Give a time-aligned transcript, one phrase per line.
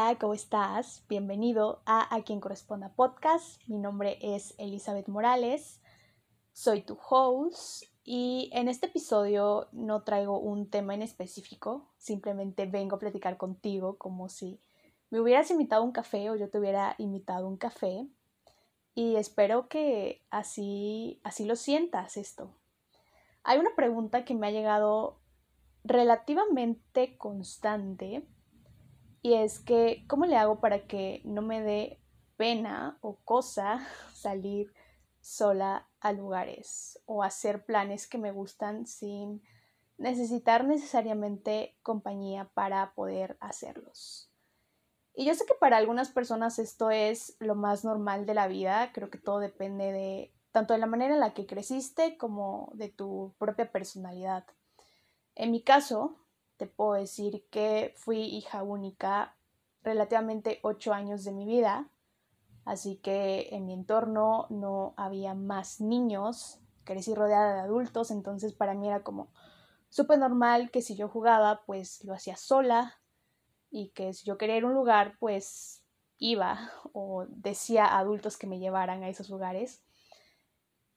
[0.00, 1.04] Hola, ¿cómo estás?
[1.08, 3.60] Bienvenido a A quien corresponda podcast.
[3.66, 5.80] Mi nombre es Elizabeth Morales,
[6.52, 12.94] soy tu host y en este episodio no traigo un tema en específico, simplemente vengo
[12.94, 14.60] a platicar contigo como si
[15.10, 18.06] me hubieras invitado un café o yo te hubiera invitado un café
[18.94, 22.54] y espero que así, así lo sientas esto.
[23.42, 25.18] Hay una pregunta que me ha llegado
[25.82, 28.24] relativamente constante
[29.22, 32.00] y es que, ¿cómo le hago para que no me dé
[32.36, 34.72] pena o cosa salir
[35.20, 39.42] sola a lugares o hacer planes que me gustan sin
[39.96, 44.30] necesitar necesariamente compañía para poder hacerlos?
[45.14, 48.92] Y yo sé que para algunas personas esto es lo más normal de la vida,
[48.92, 52.88] creo que todo depende de tanto de la manera en la que creciste como de
[52.88, 54.44] tu propia personalidad.
[55.34, 56.16] En mi caso,
[56.58, 59.36] te puedo decir que fui hija única
[59.82, 61.88] relativamente ocho años de mi vida,
[62.64, 68.74] así que en mi entorno no había más niños, crecí rodeada de adultos, entonces para
[68.74, 69.30] mí era como
[69.88, 73.00] súper normal que si yo jugaba, pues lo hacía sola
[73.70, 75.84] y que si yo quería ir a un lugar, pues
[76.18, 79.82] iba o decía a adultos que me llevaran a esos lugares.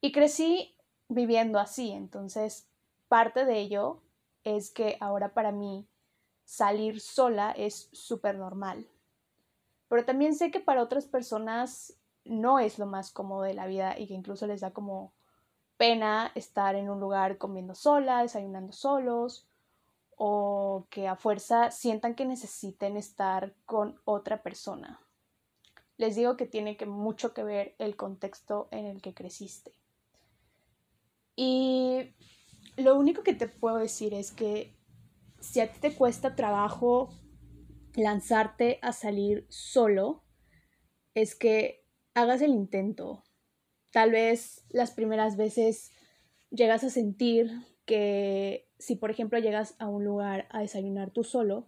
[0.00, 0.76] Y crecí
[1.08, 2.68] viviendo así, entonces
[3.06, 4.01] parte de ello
[4.44, 5.86] es que ahora para mí
[6.44, 8.86] salir sola es súper normal.
[9.88, 13.98] Pero también sé que para otras personas no es lo más cómodo de la vida
[13.98, 15.12] y que incluso les da como
[15.76, 19.46] pena estar en un lugar comiendo sola, desayunando solos
[20.16, 25.00] o que a fuerza sientan que necesiten estar con otra persona.
[25.96, 29.72] Les digo que tiene mucho que ver el contexto en el que creciste.
[31.34, 32.14] Y
[32.76, 34.74] lo único que te puedo decir es que
[35.40, 37.10] si a ti te cuesta trabajo
[37.94, 40.24] lanzarte a salir solo,
[41.14, 41.84] es que
[42.14, 43.24] hagas el intento.
[43.90, 45.90] Tal vez las primeras veces
[46.50, 47.50] llegas a sentir
[47.84, 51.66] que si por ejemplo llegas a un lugar a desayunar tú solo,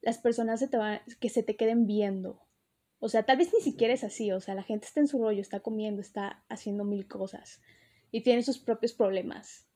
[0.00, 2.40] las personas se te van, que se te queden viendo.
[3.00, 5.22] O sea, tal vez ni siquiera es así, o sea, la gente está en su
[5.22, 7.60] rollo, está comiendo, está haciendo mil cosas
[8.10, 9.67] y tiene sus propios problemas.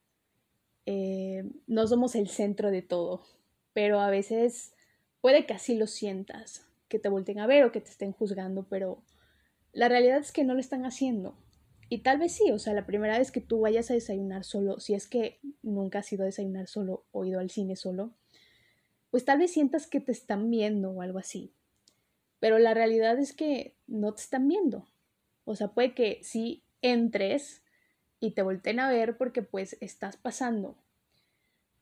[0.87, 3.23] Eh, no somos el centro de todo,
[3.73, 4.75] pero a veces
[5.21, 8.67] puede que así lo sientas, que te volten a ver o que te estén juzgando,
[8.69, 9.03] pero
[9.73, 11.37] la realidad es que no lo están haciendo.
[11.89, 14.81] Y tal vez sí, o sea, la primera vez que tú vayas a desayunar solo,
[14.81, 18.13] si es que nunca has ido a desayunar solo o ido al cine solo,
[19.11, 21.53] pues tal vez sientas que te están viendo o algo así.
[22.41, 24.87] Pero la realidad es que no te están viendo.
[25.45, 27.62] O sea, puede que sí entres
[28.23, 30.77] y te volteen a ver porque pues estás pasando.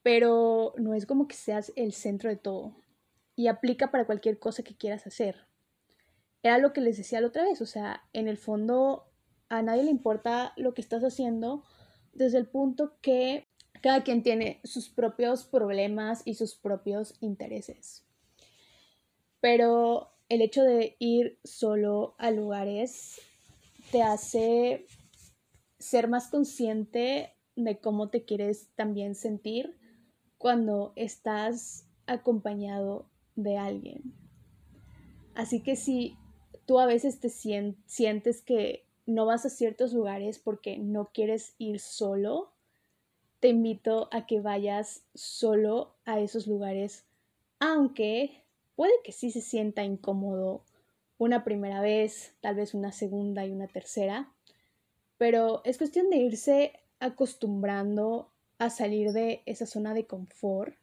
[0.02, 2.74] Pero no es como que seas el centro de todo
[3.36, 5.44] y aplica para cualquier cosa que quieras hacer.
[6.42, 9.04] Era lo que les decía la otra vez, o sea, en el fondo
[9.50, 11.62] a nadie le importa lo que estás haciendo
[12.14, 13.46] desde el punto que
[13.82, 18.02] cada quien tiene sus propios problemas y sus propios intereses.
[19.42, 23.20] Pero el hecho de ir solo a lugares
[23.92, 24.86] te hace
[25.80, 29.76] ser más consciente de cómo te quieres también sentir
[30.38, 34.14] cuando estás acompañado de alguien.
[35.34, 36.16] Así que si
[36.66, 41.80] tú a veces te sientes que no vas a ciertos lugares porque no quieres ir
[41.80, 42.52] solo,
[43.40, 47.06] te invito a que vayas solo a esos lugares,
[47.58, 48.44] aunque
[48.76, 50.62] puede que sí se sienta incómodo
[51.18, 54.32] una primera vez, tal vez una segunda y una tercera,
[55.20, 60.74] pero es cuestión de irse acostumbrando a salir de esa zona de confort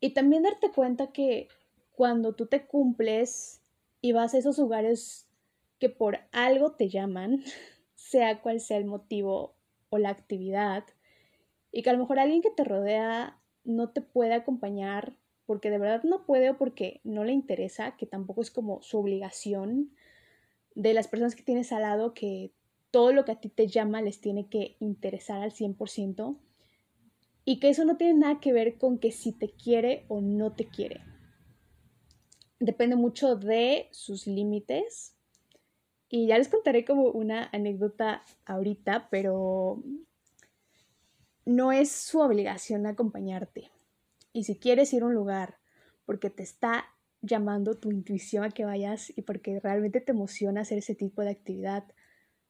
[0.00, 1.48] y también darte cuenta que
[1.92, 3.60] cuando tú te cumples
[4.00, 5.28] y vas a esos lugares
[5.78, 7.44] que por algo te llaman,
[7.96, 9.54] sea cual sea el motivo
[9.90, 10.84] o la actividad,
[11.70, 15.12] y que a lo mejor alguien que te rodea no te puede acompañar
[15.44, 18.98] porque de verdad no puede o porque no le interesa, que tampoco es como su
[18.98, 19.90] obligación
[20.74, 22.52] de las personas que tienes al lado que
[22.90, 26.38] todo lo que a ti te llama les tiene que interesar al 100%
[27.44, 30.52] y que eso no tiene nada que ver con que si te quiere o no
[30.54, 31.02] te quiere.
[32.60, 35.14] Depende mucho de sus límites
[36.08, 39.82] y ya les contaré como una anécdota ahorita, pero
[41.44, 43.70] no es su obligación acompañarte.
[44.32, 45.58] Y si quieres ir a un lugar
[46.04, 46.86] porque te está
[47.20, 51.30] llamando tu intuición a que vayas y porque realmente te emociona hacer ese tipo de
[51.30, 51.84] actividad,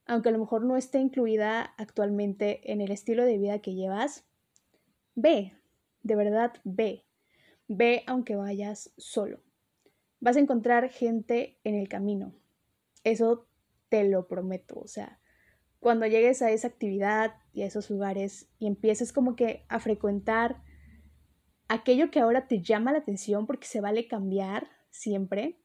[0.08, 4.26] aunque a lo mejor no esté incluida actualmente en el estilo de vida que llevas,
[5.14, 5.52] ve,
[6.02, 7.04] de verdad ve,
[7.68, 9.40] ve aunque vayas solo.
[10.20, 12.34] vas a encontrar gente en el camino.
[13.04, 13.46] Eso
[13.88, 14.80] te lo prometo.
[14.80, 15.20] O sea,
[15.78, 20.62] cuando llegues a esa actividad y a esos lugares y empieces como que a frecuentar
[21.68, 25.60] aquello que ahora te llama la atención porque se vale cambiar siempre,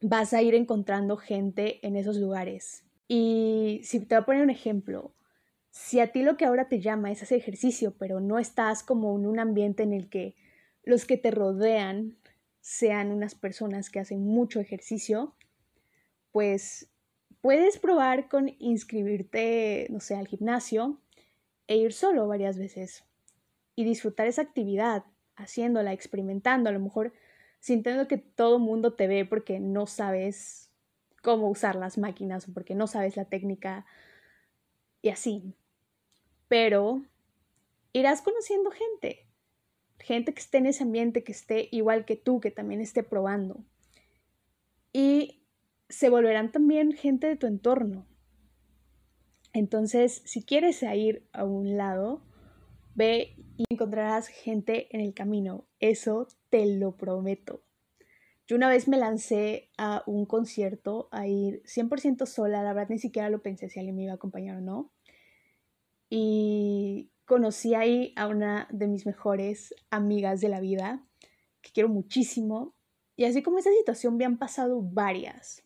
[0.00, 2.84] vas a ir encontrando gente en esos lugares.
[3.08, 5.12] Y si te voy a poner un ejemplo,
[5.70, 9.16] si a ti lo que ahora te llama es hacer ejercicio, pero no estás como
[9.18, 10.36] en un ambiente en el que
[10.84, 12.16] los que te rodean
[12.60, 15.34] sean unas personas que hacen mucho ejercicio,
[16.32, 16.88] pues
[17.40, 20.98] puedes probar con inscribirte, no sé, al gimnasio
[21.66, 23.04] e ir solo varias veces
[23.76, 25.04] y disfrutar esa actividad,
[25.36, 27.12] haciéndola, experimentando, a lo mejor
[27.60, 30.63] sintiendo que todo el mundo te ve porque no sabes
[31.24, 33.86] cómo usar las máquinas o porque no sabes la técnica
[35.02, 35.54] y así.
[36.46, 37.02] Pero
[37.92, 39.26] irás conociendo gente,
[39.98, 43.64] gente que esté en ese ambiente, que esté igual que tú, que también esté probando.
[44.92, 45.42] Y
[45.88, 48.06] se volverán también gente de tu entorno.
[49.54, 52.22] Entonces, si quieres ir a un lado,
[52.94, 55.64] ve y encontrarás gente en el camino.
[55.80, 57.63] Eso te lo prometo.
[58.46, 62.98] Yo una vez me lancé a un concierto a ir 100% sola, la verdad ni
[62.98, 64.92] siquiera lo pensé si alguien me iba a acompañar o no.
[66.10, 71.06] Y conocí ahí a una de mis mejores amigas de la vida,
[71.62, 72.74] que quiero muchísimo.
[73.16, 75.64] Y así como esa situación me han pasado varias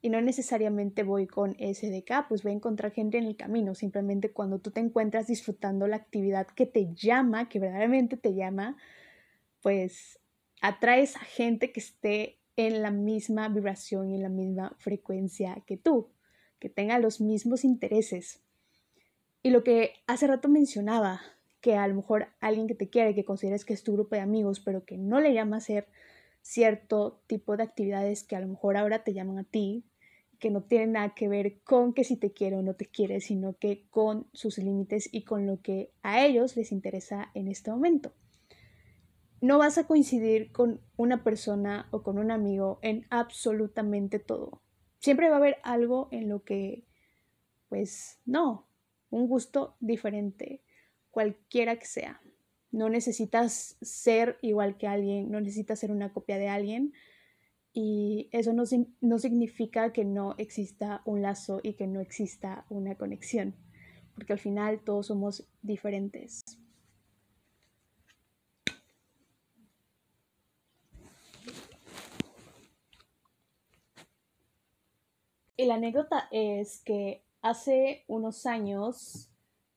[0.00, 3.74] y no necesariamente voy con SDK, pues voy a encontrar gente en el camino.
[3.74, 8.76] Simplemente cuando tú te encuentras disfrutando la actividad que te llama, que verdaderamente te llama,
[9.60, 10.17] pues
[10.60, 15.76] atraes a gente que esté en la misma vibración y en la misma frecuencia que
[15.76, 16.08] tú,
[16.58, 18.42] que tenga los mismos intereses.
[19.42, 21.20] Y lo que hace rato mencionaba,
[21.60, 24.22] que a lo mejor alguien que te quiere, que consideres que es tu grupo de
[24.22, 25.86] amigos, pero que no le llama a ser
[26.42, 29.84] cierto tipo de actividades que a lo mejor ahora te llaman a ti,
[30.38, 33.20] que no tienen nada que ver con que si te quiere o no te quiere,
[33.20, 37.70] sino que con sus límites y con lo que a ellos les interesa en este
[37.70, 38.12] momento.
[39.40, 44.62] No vas a coincidir con una persona o con un amigo en absolutamente todo.
[44.98, 46.84] Siempre va a haber algo en lo que,
[47.68, 48.68] pues no,
[49.10, 50.62] un gusto diferente,
[51.10, 52.20] cualquiera que sea.
[52.72, 56.92] No necesitas ser igual que alguien, no necesitas ser una copia de alguien.
[57.72, 58.64] Y eso no,
[59.00, 63.54] no significa que no exista un lazo y que no exista una conexión,
[64.14, 66.42] porque al final todos somos diferentes.
[75.60, 79.28] Y la anécdota es que hace unos años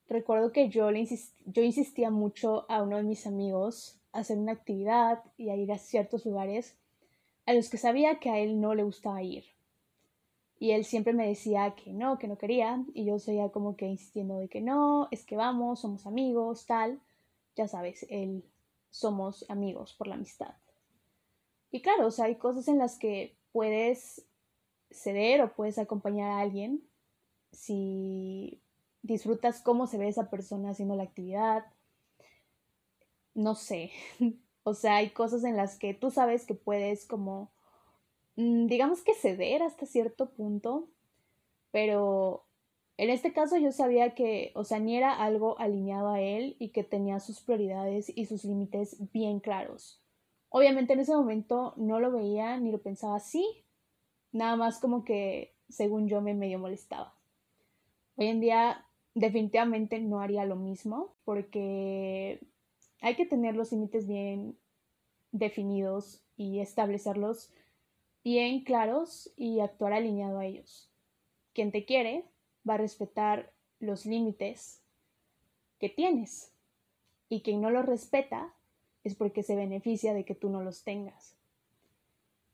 [0.08, 1.08] recuerdo que yo, le
[1.48, 5.72] yo insistía mucho a uno de mis amigos a hacer una actividad y a ir
[5.72, 6.78] a ciertos lugares
[7.48, 9.44] a los que sabía que a él no le gustaba ir.
[10.60, 13.88] Y él siempre me decía que no, que no quería, y yo seguía como que
[13.88, 17.02] insistiendo de que no, es que vamos, somos amigos, tal.
[17.56, 18.46] Ya sabes, él
[18.92, 20.54] somos amigos por la amistad.
[21.72, 24.28] Y claro, o sea, hay cosas en las que puedes
[24.92, 26.84] ceder o puedes acompañar a alguien
[27.52, 28.62] si
[29.02, 31.66] disfrutas cómo se ve esa persona haciendo la actividad.
[33.34, 33.92] No sé.
[34.64, 37.52] o sea, hay cosas en las que tú sabes que puedes como,
[38.36, 40.90] mm, digamos que ceder hasta cierto punto,
[41.72, 42.46] pero
[42.98, 46.70] en este caso yo sabía que, o sea, ni era algo alineado a él y
[46.70, 50.04] que tenía sus prioridades y sus límites bien claros.
[50.50, 53.66] Obviamente en ese momento no lo veía ni lo pensaba así,
[54.32, 57.14] nada más como que según yo me medio molestaba.
[58.16, 62.40] Hoy en día definitivamente no haría lo mismo porque
[63.02, 64.58] hay que tener los límites bien
[65.32, 67.52] definidos y establecerlos
[68.24, 70.92] bien claros y actuar alineado a ellos.
[71.54, 72.26] Quien te quiere
[72.68, 74.84] va a respetar los límites
[75.80, 76.54] que tienes
[77.28, 78.54] y quien no los respeta
[79.04, 81.36] es porque se beneficia de que tú no los tengas.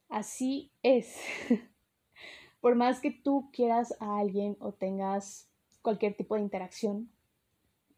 [0.09, 1.17] Así es.
[2.61, 5.49] Por más que tú quieras a alguien o tengas
[5.81, 7.11] cualquier tipo de interacción,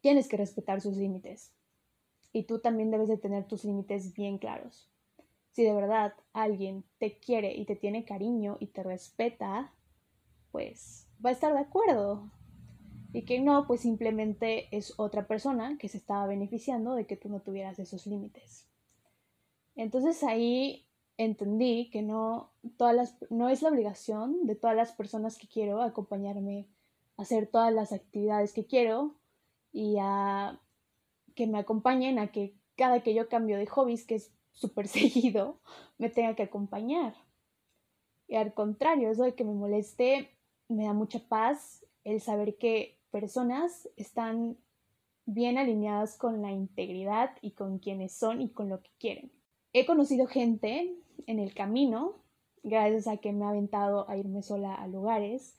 [0.00, 1.52] tienes que respetar sus límites.
[2.32, 4.88] Y tú también debes de tener tus límites bien claros.
[5.52, 9.72] Si de verdad alguien te quiere y te tiene cariño y te respeta,
[10.52, 12.30] pues va a estar de acuerdo.
[13.12, 17.28] Y que no, pues simplemente es otra persona que se estaba beneficiando de que tú
[17.28, 18.68] no tuvieras esos límites.
[19.74, 20.86] Entonces ahí
[21.24, 25.82] entendí que no, todas las, no es la obligación de todas las personas que quiero
[25.82, 26.66] acompañarme
[27.18, 29.14] hacer todas las actividades que quiero
[29.70, 30.58] y a
[31.34, 35.60] que me acompañen a que cada que yo cambio de hobbies, que es súper seguido,
[35.98, 37.14] me tenga que acompañar.
[38.26, 40.30] Y al contrario, eso de que me moleste
[40.68, 44.56] me da mucha paz el saber que personas están
[45.26, 49.39] bien alineadas con la integridad y con quienes son y con lo que quieren.
[49.72, 50.96] He conocido gente
[51.26, 52.16] en el camino,
[52.64, 55.56] gracias a que me ha aventado a irme sola a lugares,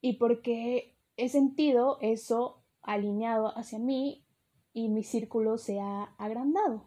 [0.00, 4.26] y porque he sentido eso alineado hacia mí
[4.72, 6.84] y mi círculo se ha agrandado.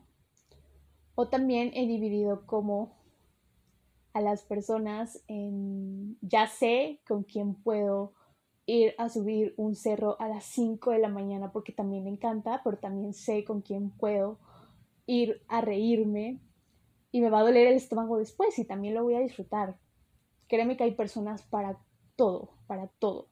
[1.15, 2.95] O también he dividido como
[4.13, 8.13] a las personas en ya sé con quién puedo
[8.65, 12.61] ir a subir un cerro a las 5 de la mañana porque también me encanta,
[12.63, 14.39] pero también sé con quién puedo
[15.05, 16.39] ir a reírme
[17.11, 19.75] y me va a doler el estómago después y también lo voy a disfrutar.
[20.47, 21.77] Créeme que hay personas para
[22.15, 23.27] todo, para todo.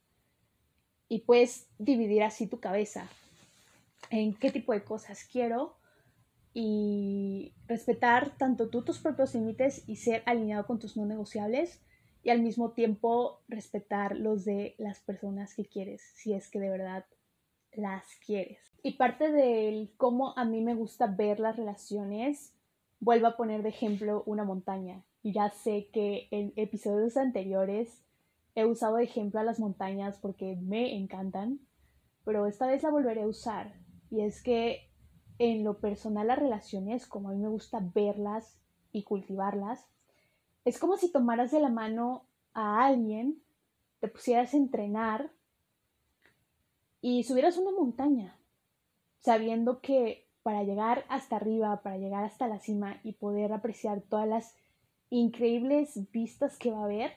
[1.07, 3.07] Y puedes dividir así tu cabeza
[4.09, 5.75] en qué tipo de cosas quiero
[6.53, 11.81] y respetar tanto tú tus propios límites y ser alineado con tus no negociables
[12.23, 16.69] y al mismo tiempo respetar los de las personas que quieres, si es que de
[16.69, 17.05] verdad
[17.73, 18.59] las quieres.
[18.81, 22.53] Y parte del cómo a mí me gusta ver las relaciones,
[22.99, 25.03] vuelvo a poner de ejemplo una montaña.
[25.23, 28.01] Ya sé que en episodios anteriores
[28.55, 31.59] he usado de ejemplo a las montañas porque me encantan,
[32.23, 33.73] pero esta vez la volveré a usar.
[34.09, 34.89] Y es que
[35.39, 38.57] en lo personal las relaciones, como a mí me gusta verlas
[38.91, 39.85] y cultivarlas,
[40.65, 43.41] es como si tomaras de la mano a alguien,
[43.99, 45.31] te pusieras a entrenar
[47.01, 48.37] y subieras una montaña,
[49.19, 54.27] sabiendo que para llegar hasta arriba, para llegar hasta la cima y poder apreciar todas
[54.27, 54.55] las
[55.09, 57.11] increíbles vistas que va a haber,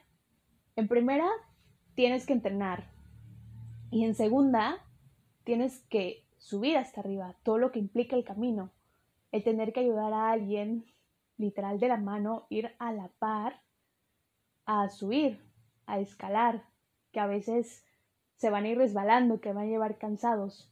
[0.76, 1.28] en primera
[1.94, 2.90] tienes que entrenar
[3.90, 4.78] y en segunda
[5.44, 8.72] tienes que subir hasta arriba, todo lo que implica el camino,
[9.30, 10.84] el tener que ayudar a alguien
[11.36, 13.62] literal de la mano, ir a la par,
[14.64, 15.40] a subir,
[15.86, 16.64] a escalar,
[17.12, 17.84] que a veces
[18.42, 20.68] se van a ir resbalando, que van a llevar cansados,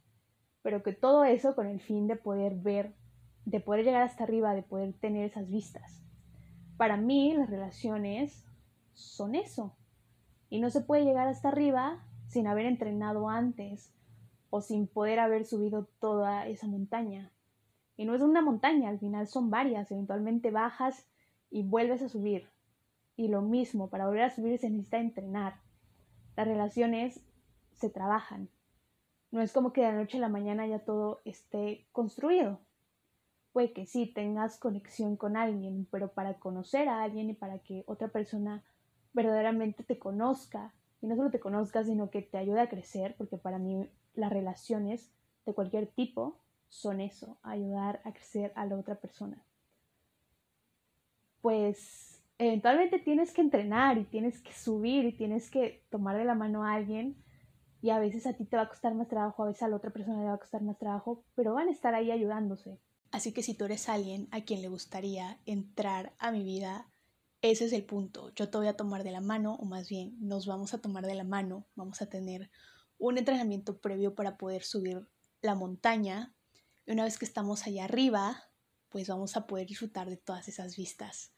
[0.61, 2.97] pero que todo eso con el fin de poder ver,
[3.45, 6.03] de poder llegar hasta arriba, de poder tener esas vistas.
[6.77, 8.45] Para mí las relaciones
[8.95, 9.77] son eso.
[10.49, 13.95] Y no se puede llegar hasta arriba sin haber entrenado antes
[14.51, 17.31] o sin poder haber subido toda esa montaña.
[17.97, 21.07] Y no es una montaña, al final son varias, eventualmente bajas
[21.53, 22.49] y vuelves a subir.
[23.15, 25.61] Y lo mismo, para volver a subir se necesita entrenar.
[26.35, 27.21] Las relaciones
[27.81, 28.49] se trabajan.
[29.31, 32.61] No es como que de la noche a la mañana ya todo esté construido.
[33.53, 37.85] Puede que sí tengas conexión con alguien, pero para conocer a alguien y para que
[37.87, 38.63] otra persona
[39.13, 43.39] verdaderamente te conozca, y no solo te conozca, sino que te ayude a crecer, porque
[43.39, 45.11] para mí las relaciones
[45.47, 49.43] de cualquier tipo son eso, ayudar a crecer a la otra persona.
[51.41, 56.35] Pues eventualmente tienes que entrenar y tienes que subir y tienes que tomar de la
[56.35, 57.17] mano a alguien
[57.83, 59.77] y a veces a ti te va a costar más trabajo, a veces a la
[59.77, 62.79] otra persona le va a costar más trabajo, pero van a estar ahí ayudándose.
[63.11, 66.91] Así que si tú eres alguien a quien le gustaría entrar a mi vida,
[67.43, 68.33] ese es el punto.
[68.35, 71.07] Yo te voy a tomar de la mano, o más bien nos vamos a tomar
[71.07, 72.51] de la mano, vamos a tener
[72.99, 75.09] un entrenamiento previo para poder subir
[75.41, 76.35] la montaña
[76.87, 78.45] y una vez que estamos allá arriba,
[78.91, 81.33] pues vamos a poder disfrutar de todas esas vistas,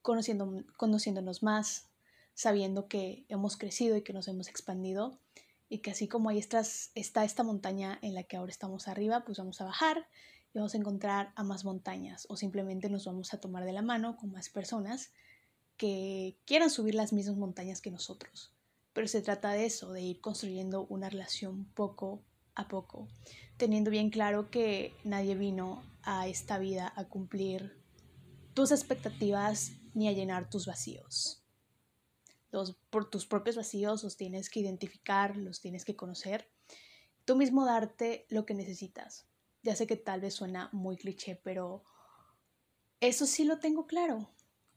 [0.00, 1.90] conociendo, conociéndonos más,
[2.34, 5.18] sabiendo que hemos crecido y que nos hemos expandido
[5.68, 9.24] y que así como ahí estás, está esta montaña en la que ahora estamos arriba,
[9.24, 10.08] pues vamos a bajar
[10.54, 13.82] y vamos a encontrar a más montañas o simplemente nos vamos a tomar de la
[13.82, 15.12] mano con más personas
[15.76, 18.54] que quieran subir las mismas montañas que nosotros.
[18.92, 23.06] Pero se trata de eso, de ir construyendo una relación poco a poco,
[23.56, 27.78] teniendo bien claro que nadie vino a esta vida a cumplir
[28.54, 31.44] tus expectativas ni a llenar tus vacíos.
[32.50, 36.50] Los, por tus propios vacíos los tienes que identificar, los tienes que conocer,
[37.24, 39.26] tú mismo darte lo que necesitas.
[39.62, 41.84] Ya sé que tal vez suena muy cliché, pero
[43.00, 44.30] eso sí lo tengo claro,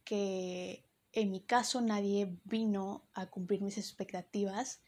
[0.04, 4.82] que en mi caso nadie vino a cumplir mis expectativas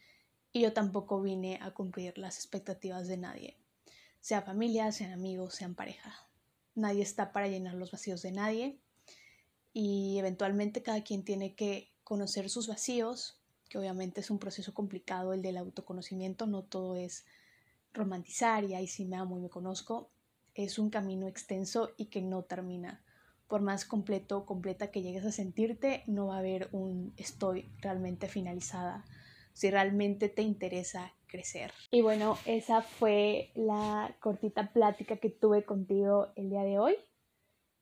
[0.52, 3.58] y yo tampoco vine a cumplir las expectativas de nadie,
[4.20, 6.13] sea familia, sean amigos, sean pareja.
[6.75, 8.80] Nadie está para llenar los vacíos de nadie
[9.74, 15.33] y eventualmente cada quien tiene que conocer sus vacíos, que obviamente es un proceso complicado
[15.33, 17.25] el del autoconocimiento, no todo es
[17.93, 20.10] romantizar y ahí sí me amo y me conozco,
[20.55, 23.03] es un camino extenso y que no termina.
[23.48, 27.72] Por más completo o completa que llegues a sentirte, no va a haber un estoy
[27.81, 29.05] realmente finalizada
[29.53, 31.72] si realmente te interesa crecer.
[31.91, 36.95] Y bueno, esa fue la cortita plática que tuve contigo el día de hoy.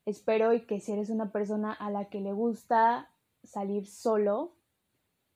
[0.06, 3.10] Espero y que si eres una persona a la que le gusta
[3.44, 4.54] salir solo,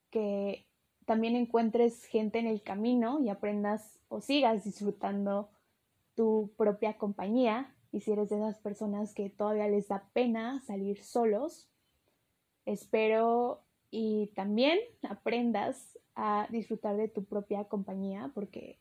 [0.10, 0.66] que
[1.06, 5.50] también encuentres gente en el camino y aprendas o sigas disfrutando
[6.16, 7.74] tu propia compañía.
[7.92, 11.70] Y si eres de esas personas que todavía les da pena salir solos,
[12.66, 18.80] espero y también aprendas a disfrutar de tu propia compañía porque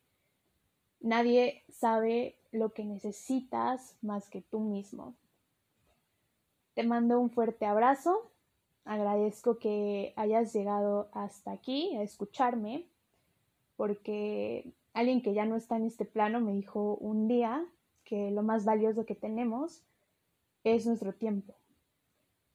[1.00, 5.14] nadie sabe lo que necesitas más que tú mismo.
[6.74, 8.30] Te mando un fuerte abrazo.
[8.84, 12.86] Agradezco que hayas llegado hasta aquí a escucharme
[13.76, 17.66] porque alguien que ya no está en este plano me dijo un día
[18.04, 19.82] que lo más valioso que tenemos
[20.64, 21.54] es nuestro tiempo.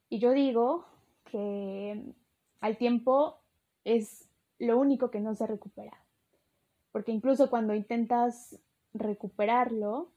[0.08, 0.86] Y yo digo
[1.24, 2.14] que
[2.60, 3.38] al tiempo
[3.84, 6.00] es lo único que no se recupera.
[6.92, 8.58] Porque incluso cuando intentas
[8.92, 10.10] recuperarlo,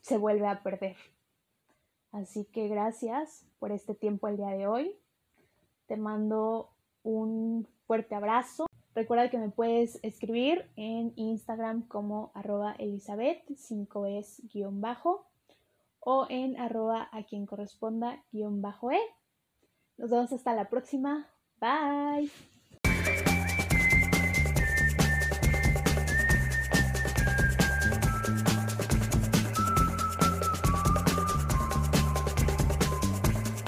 [0.00, 0.96] se vuelve a perder.
[2.12, 4.96] Así que gracias por este tiempo el día de hoy.
[5.86, 6.70] Te mando
[7.02, 8.66] un fuerte abrazo.
[8.94, 15.26] Recuerda que me puedes escribir en Instagram como arroba Elizabeth 5es guion bajo
[16.00, 19.00] o en arroba a quien corresponda guion bajo e.
[19.96, 21.28] Nos vemos hasta la próxima.
[21.60, 22.51] Bye.